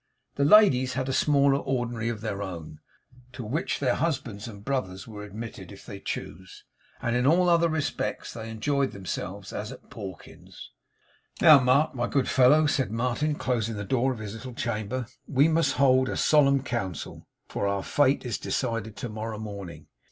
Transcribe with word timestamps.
The 0.33 0.45
ladies 0.45 0.93
had 0.93 1.09
a 1.09 1.13
smaller 1.13 1.59
ordinary 1.59 2.09
of 2.09 2.21
their 2.21 2.41
own, 2.41 2.79
to 3.33 3.43
which 3.43 3.77
their 3.77 3.93
husbands 3.93 4.47
and 4.47 4.65
brothers 4.65 5.07
were 5.07 5.23
admitted 5.23 5.71
if 5.71 5.85
they 5.85 5.99
chose; 5.99 6.63
and 7.03 7.15
in 7.15 7.27
all 7.27 7.47
other 7.47 7.69
respects 7.69 8.33
they 8.33 8.49
enjoyed 8.49 8.93
themselves 8.93 9.53
as 9.53 9.71
at 9.71 9.91
Pawkins's. 9.91 10.71
'Now, 11.39 11.59
Mark, 11.59 11.93
my 11.93 12.07
good 12.07 12.27
fellow, 12.27 12.65
said 12.65 12.89
Martin, 12.89 13.35
closing 13.35 13.75
the 13.75 13.83
door 13.85 14.11
of 14.11 14.17
his 14.17 14.33
little 14.33 14.55
chamber, 14.55 15.05
'we 15.27 15.47
must 15.49 15.73
hold 15.73 16.09
a 16.09 16.17
solemn 16.17 16.63
council, 16.63 17.27
for 17.47 17.67
our 17.67 17.83
fate 17.83 18.25
is 18.25 18.39
decided 18.39 18.95
to 18.95 19.07
morrow 19.09 19.37
morning. 19.37 19.85